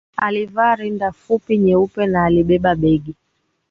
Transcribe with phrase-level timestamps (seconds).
[0.17, 3.15] Alivaa rinda fupi nyeupe na alibeba begi